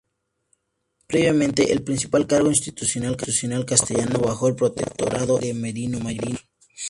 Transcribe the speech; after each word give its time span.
Previamente, 1.05 1.71
el 1.71 1.83
principal 1.83 2.25
cargo 2.25 2.47
institucional 2.49 3.15
castellano 3.15 4.17
bajo 4.19 4.47
el 4.47 4.55
protectorado 4.55 5.37
era 5.37 5.49
el 5.49 5.53
de 5.53 5.59
"merino 5.61 5.99
mayor". 5.99 6.39